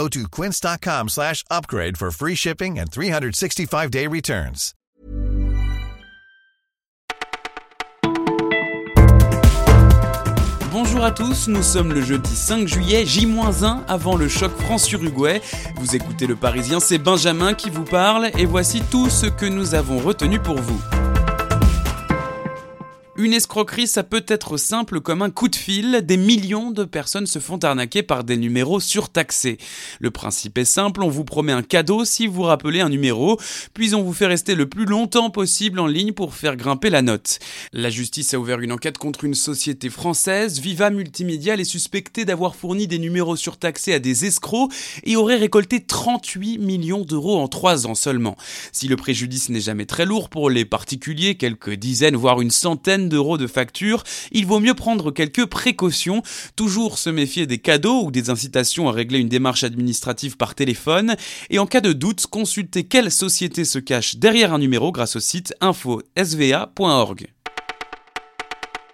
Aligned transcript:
Go 0.00 0.08
to 0.08 0.28
quince.com 0.30 1.08
slash 1.10 1.44
upgrade 1.50 1.98
for 1.98 2.10
free 2.10 2.34
shipping 2.34 2.78
and 2.78 2.90
365-day 2.90 4.06
returns. 4.06 4.72
Bonjour 10.72 11.04
à 11.04 11.10
tous, 11.10 11.48
nous 11.48 11.62
sommes 11.62 11.92
le 11.92 12.00
jeudi 12.00 12.34
5 12.34 12.66
juillet, 12.66 13.04
J-1 13.04 13.80
avant 13.88 14.16
le 14.16 14.28
choc 14.28 14.52
France-Uruguay. 14.62 15.42
Vous 15.76 15.94
écoutez 15.94 16.26
le 16.26 16.36
Parisien, 16.36 16.80
c'est 16.80 16.96
Benjamin 16.96 17.52
qui 17.52 17.68
vous 17.68 17.84
parle 17.84 18.30
et 18.38 18.46
voici 18.46 18.82
tout 18.90 19.10
ce 19.10 19.26
que 19.26 19.44
nous 19.44 19.74
avons 19.74 19.98
retenu 19.98 20.38
pour 20.38 20.58
vous. 20.58 20.80
Une 23.22 23.34
escroquerie, 23.34 23.86
ça 23.86 24.02
peut 24.02 24.24
être 24.28 24.56
simple 24.56 25.02
comme 25.02 25.20
un 25.20 25.28
coup 25.28 25.48
de 25.48 25.56
fil. 25.56 26.00
Des 26.04 26.16
millions 26.16 26.70
de 26.70 26.84
personnes 26.84 27.26
se 27.26 27.38
font 27.38 27.58
arnaquer 27.58 28.02
par 28.02 28.24
des 28.24 28.38
numéros 28.38 28.80
surtaxés. 28.80 29.58
Le 29.98 30.10
principe 30.10 30.56
est 30.56 30.64
simple, 30.64 31.02
on 31.02 31.10
vous 31.10 31.26
promet 31.26 31.52
un 31.52 31.62
cadeau 31.62 32.06
si 32.06 32.26
vous 32.26 32.44
rappelez 32.44 32.80
un 32.80 32.88
numéro, 32.88 33.38
puis 33.74 33.94
on 33.94 34.02
vous 34.02 34.14
fait 34.14 34.24
rester 34.24 34.54
le 34.54 34.70
plus 34.70 34.86
longtemps 34.86 35.28
possible 35.28 35.80
en 35.80 35.86
ligne 35.86 36.12
pour 36.12 36.32
faire 36.34 36.56
grimper 36.56 36.88
la 36.88 37.02
note. 37.02 37.40
La 37.74 37.90
justice 37.90 38.32
a 38.32 38.38
ouvert 38.38 38.60
une 38.60 38.72
enquête 38.72 38.96
contre 38.96 39.24
une 39.24 39.34
société 39.34 39.90
française, 39.90 40.58
Viva 40.58 40.88
Multimédia, 40.88 41.56
est 41.56 41.64
suspectée 41.64 42.24
d'avoir 42.24 42.56
fourni 42.56 42.86
des 42.86 42.98
numéros 42.98 43.36
surtaxés 43.36 43.92
à 43.92 43.98
des 43.98 44.24
escrocs 44.24 44.72
et 45.04 45.16
aurait 45.16 45.36
récolté 45.36 45.80
38 45.84 46.56
millions 46.56 47.04
d'euros 47.04 47.38
en 47.38 47.48
3 47.48 47.86
ans 47.86 47.94
seulement. 47.94 48.38
Si 48.72 48.88
le 48.88 48.96
préjudice 48.96 49.50
n'est 49.50 49.60
jamais 49.60 49.84
très 49.84 50.06
lourd 50.06 50.30
pour 50.30 50.48
les 50.48 50.64
particuliers, 50.64 51.34
quelques 51.34 51.74
dizaines 51.74 52.16
voire 52.16 52.40
une 52.40 52.50
centaine 52.50 53.09
d'euros 53.10 53.36
de 53.36 53.46
facture, 53.46 54.02
il 54.32 54.46
vaut 54.46 54.60
mieux 54.60 54.72
prendre 54.72 55.10
quelques 55.10 55.44
précautions, 55.44 56.22
toujours 56.56 56.96
se 56.96 57.10
méfier 57.10 57.46
des 57.46 57.58
cadeaux 57.58 58.04
ou 58.04 58.10
des 58.10 58.30
incitations 58.30 58.88
à 58.88 58.92
régler 58.92 59.18
une 59.18 59.28
démarche 59.28 59.64
administrative 59.64 60.38
par 60.38 60.54
téléphone, 60.54 61.16
et 61.50 61.58
en 61.58 61.66
cas 61.66 61.82
de 61.82 61.92
doute, 61.92 62.26
consulter 62.26 62.84
quelle 62.84 63.10
société 63.10 63.66
se 63.66 63.78
cache 63.78 64.16
derrière 64.16 64.54
un 64.54 64.58
numéro 64.58 64.92
grâce 64.92 65.16
au 65.16 65.20
site 65.20 65.52
info-sva.org. 65.60 67.28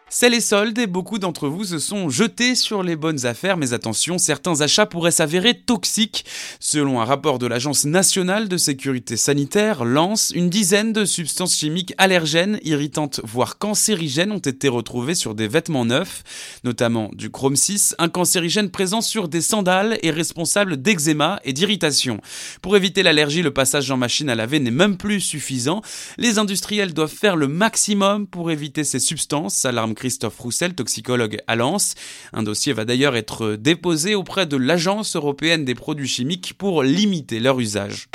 C'est 0.08 0.30
les 0.30 0.40
soldes 0.40 0.78
et 0.78 0.86
beaucoup 0.86 1.18
d'entre 1.18 1.48
vous 1.48 1.64
se 1.64 1.80
sont 1.80 2.08
jetés 2.08 2.54
sur 2.54 2.84
les 2.84 2.94
bonnes 2.94 3.26
affaires, 3.26 3.56
mais 3.56 3.72
attention, 3.72 4.18
certains 4.18 4.60
achats 4.60 4.86
pourraient 4.86 5.10
s'avérer 5.10 5.58
toxiques. 5.58 6.24
Selon 6.60 7.00
un 7.00 7.04
rapport 7.04 7.40
de 7.40 7.46
l'Agence 7.48 7.84
nationale 7.84 8.48
de 8.48 8.56
sécurité 8.56 9.16
sanitaire, 9.16 9.84
LANCE, 9.84 10.30
une 10.36 10.48
dizaine 10.48 10.92
de 10.92 11.04
substances 11.04 11.56
chimiques 11.56 11.92
allergènes, 11.98 12.60
irritantes, 12.62 13.20
voire 13.24 13.58
cancérigènes 13.58 14.30
ont 14.30 14.38
été 14.38 14.68
retrouvées 14.68 15.16
sur 15.16 15.34
des 15.34 15.48
vêtements 15.48 15.84
neufs, 15.84 16.22
notamment 16.62 17.10
du 17.12 17.28
chrome 17.28 17.56
6, 17.56 17.96
un 17.98 18.08
cancérigène 18.08 18.70
présent 18.70 19.00
sur 19.00 19.26
des 19.28 19.40
sandales 19.40 19.98
et 20.02 20.12
responsable 20.12 20.80
d'eczéma 20.80 21.40
et 21.44 21.52
d'irritation. 21.52 22.20
Pour 22.62 22.76
éviter 22.76 23.02
l'allergie, 23.02 23.42
le 23.42 23.52
passage 23.52 23.90
en 23.90 23.96
machine 23.96 24.30
à 24.30 24.36
laver 24.36 24.60
n'est 24.60 24.70
même 24.70 24.98
plus 24.98 25.20
suffisant. 25.20 25.82
Les 26.16 26.38
industriels 26.38 26.94
doivent 26.94 27.12
faire 27.12 27.34
le 27.34 27.48
maximum 27.48 28.28
pour 28.28 28.52
éviter 28.52 28.84
ces 28.84 29.00
substances, 29.00 29.64
alarme 29.64 29.95
Christophe 29.96 30.38
Roussel, 30.38 30.74
toxicologue 30.74 31.38
à 31.48 31.56
Lens. 31.56 31.94
Un 32.32 32.44
dossier 32.44 32.72
va 32.72 32.84
d'ailleurs 32.84 33.16
être 33.16 33.56
déposé 33.56 34.14
auprès 34.14 34.46
de 34.46 34.56
l'Agence 34.56 35.16
européenne 35.16 35.64
des 35.64 35.74
produits 35.74 36.06
chimiques 36.06 36.54
pour 36.56 36.84
limiter 36.84 37.40
leur 37.40 37.58
usage. 37.58 38.08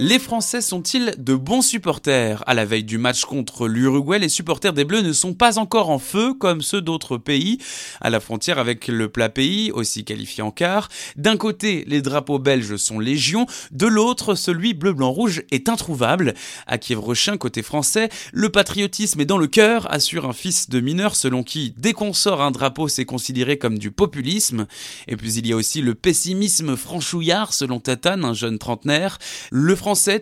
Les 0.00 0.18
Français 0.18 0.60
sont-ils 0.60 1.14
de 1.18 1.36
bons 1.36 1.62
supporters? 1.62 2.42
À 2.48 2.54
la 2.54 2.64
veille 2.64 2.82
du 2.82 2.98
match 2.98 3.24
contre 3.24 3.68
l'Uruguay, 3.68 4.18
les 4.18 4.28
supporters 4.28 4.72
des 4.72 4.84
Bleus 4.84 5.02
ne 5.02 5.12
sont 5.12 5.34
pas 5.34 5.58
encore 5.58 5.88
en 5.88 6.00
feu 6.00 6.34
comme 6.34 6.62
ceux 6.62 6.80
d'autres 6.80 7.16
pays. 7.16 7.58
À 8.00 8.10
la 8.10 8.18
frontière 8.18 8.58
avec 8.58 8.88
le 8.88 9.08
plat 9.08 9.28
pays, 9.28 9.70
aussi 9.70 10.04
qualifié 10.04 10.42
en 10.42 10.50
quart, 10.50 10.88
d'un 11.16 11.36
côté, 11.36 11.84
les 11.86 12.02
drapeaux 12.02 12.40
belges 12.40 12.76
sont 12.76 12.98
légion, 12.98 13.46
de 13.70 13.86
l'autre, 13.86 14.34
celui 14.34 14.74
bleu-blanc-rouge 14.74 15.44
est 15.52 15.68
introuvable. 15.68 16.34
À 16.66 16.76
Kiev-Rochin, 16.76 17.36
côté 17.36 17.62
français, 17.62 18.08
le 18.32 18.48
patriotisme 18.48 19.20
est 19.20 19.26
dans 19.26 19.38
le 19.38 19.46
cœur, 19.46 19.90
assure 19.92 20.26
un 20.28 20.32
fils 20.32 20.68
de 20.68 20.80
mineur 20.80 21.14
selon 21.14 21.44
qui, 21.44 21.72
dès 21.78 21.92
qu'on 21.92 22.12
sort 22.12 22.42
un 22.42 22.50
drapeau, 22.50 22.88
c'est 22.88 23.04
considéré 23.04 23.58
comme 23.58 23.78
du 23.78 23.92
populisme. 23.92 24.66
Et 25.06 25.16
puis 25.16 25.34
il 25.34 25.46
y 25.46 25.52
a 25.52 25.56
aussi 25.56 25.82
le 25.82 25.94
pessimisme 25.94 26.76
franchouillard, 26.76 27.54
selon 27.54 27.78
Tatane, 27.78 28.24
un 28.24 28.34
jeune 28.34 28.58
trentenaire. 28.58 29.18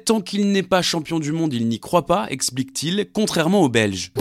Tant 0.05 0.21
qu'il 0.21 0.51
n'est 0.51 0.65
pas 0.65 0.83
champion 0.83 1.21
du 1.21 1.31
monde, 1.31 1.55
il 1.55 1.69
n'y 1.69 1.79
croit 1.79 2.07
pas, 2.07 2.27
explique-t-il, 2.31 3.07
contrairement 3.13 3.63
aux 3.63 3.69
Belges. 3.69 4.13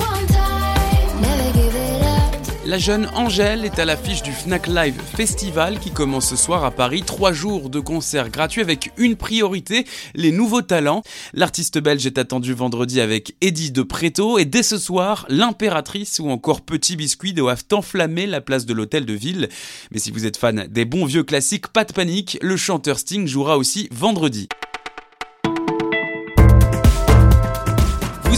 La 2.63 2.78
jeune 2.78 3.07
Angèle 3.16 3.66
est 3.66 3.79
à 3.79 3.85
l'affiche 3.85 4.22
du 4.22 4.31
Fnac 4.31 4.68
Live 4.68 5.02
Festival 5.16 5.79
qui 5.79 5.90
commence 5.90 6.29
ce 6.29 6.35
soir 6.35 6.63
à 6.63 6.69
Paris. 6.69 7.02
Trois 7.03 7.34
jours 7.34 7.72
de 7.72 7.79
concerts 7.79 8.29
gratuits 8.29 8.62
avec 8.62 8.91
une 8.97 9.16
priorité, 9.16 9.85
les 10.13 10.31
nouveaux 10.31 10.62
talents. 10.62 11.02
L'artiste 11.34 11.79
belge 11.79 12.06
est 12.06 12.19
attendu 12.19 12.53
vendredi 12.53 13.02
avec 13.02 13.35
Eddie 13.41 13.72
de 13.72 13.81
Preto 13.81 14.38
et 14.38 14.46
dès 14.46 14.63
ce 14.63 14.78
soir, 14.78 15.25
l'impératrice 15.28 16.19
ou 16.19 16.29
encore 16.29 16.62
Petit 16.62 16.96
Biscuit 16.96 17.34
doivent 17.34 17.66
enflammer 17.72 18.28
la 18.28 18.41
place 18.41 18.68
de 18.68 18.73
l'hôtel 18.73 19.08
de 19.08 19.13
ville. 19.13 19.50
Mais 19.91 20.00
si 20.00 20.12
vous 20.12 20.28
êtes 20.28 20.38
fan 20.38 20.68
des 20.69 20.85
bons 20.85 21.06
vieux 21.06 21.23
classiques, 21.23 21.68
pas 21.68 21.84
de 21.84 21.94
panique, 21.94 22.38
le 22.44 22.58
chanteur 22.58 23.00
Sting 23.00 23.28
jouera 23.28 23.58
aussi 23.58 23.90
vendredi. 23.91 24.47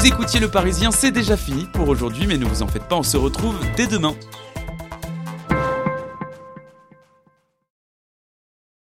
Vous 0.03 0.09
écoutiez 0.09 0.41
Le 0.41 0.49
Parisien, 0.49 0.91
c'est 0.91 1.11
déjà 1.11 1.37
fini 1.37 1.65
pour 1.71 1.87
aujourd'hui, 1.87 2.27
mais 2.27 2.37
ne 2.37 2.43
vous 2.43 2.61
en 2.61 2.67
faites 2.67 2.89
pas, 2.89 2.97
on 2.97 3.03
se 3.03 3.15
retrouve 3.15 3.55
dès 3.77 3.87
demain. 3.87 4.13